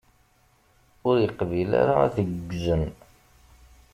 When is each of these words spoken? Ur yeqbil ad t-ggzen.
Ur 1.07 1.15
yeqbil 1.19 1.71
ad 2.03 2.11
t-ggzen. 2.15 2.83